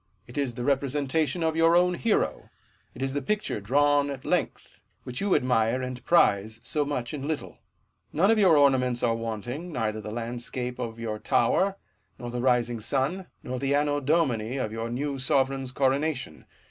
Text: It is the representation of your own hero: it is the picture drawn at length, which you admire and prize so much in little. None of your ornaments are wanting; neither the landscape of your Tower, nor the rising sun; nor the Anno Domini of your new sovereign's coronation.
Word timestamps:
It 0.25 0.35
is 0.35 0.55
the 0.55 0.63
representation 0.63 1.43
of 1.43 1.55
your 1.55 1.75
own 1.75 1.93
hero: 1.93 2.49
it 2.95 3.03
is 3.03 3.13
the 3.13 3.21
picture 3.21 3.61
drawn 3.61 4.09
at 4.09 4.25
length, 4.25 4.81
which 5.03 5.21
you 5.21 5.35
admire 5.35 5.83
and 5.83 6.03
prize 6.03 6.59
so 6.63 6.83
much 6.83 7.13
in 7.13 7.27
little. 7.27 7.59
None 8.11 8.31
of 8.31 8.39
your 8.39 8.57
ornaments 8.57 9.03
are 9.03 9.13
wanting; 9.13 9.71
neither 9.71 10.01
the 10.01 10.09
landscape 10.09 10.79
of 10.79 10.97
your 10.97 11.19
Tower, 11.19 11.75
nor 12.17 12.31
the 12.31 12.41
rising 12.41 12.79
sun; 12.79 13.27
nor 13.43 13.59
the 13.59 13.75
Anno 13.75 13.99
Domini 13.99 14.57
of 14.57 14.71
your 14.71 14.89
new 14.89 15.19
sovereign's 15.19 15.71
coronation. 15.71 16.47